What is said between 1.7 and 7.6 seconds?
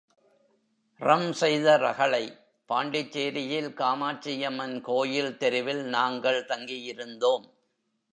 ரகளை பாண்டிச்சேரியில் காமாட்சியம்மன் கோயில் தெருவில் நாங்கள் தங்கியிருந்தோம்.